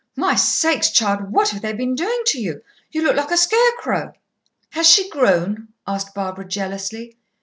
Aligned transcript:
"My 0.15 0.33
sakes, 0.33 0.89
child, 0.89 1.31
what 1.31 1.49
have 1.49 1.61
they 1.61 1.73
been 1.73 1.93
doing 1.93 2.23
to 2.25 2.41
you? 2.41 2.63
You 2.89 3.03
look 3.03 3.15
like 3.17 3.29
a 3.29 3.37
scarecrow." 3.37 4.13
"Has 4.71 4.89
she 4.89 5.11
grown?" 5.11 5.67
asked 5.85 6.15
Barbara 6.15 6.47
jealously. 6.47 7.17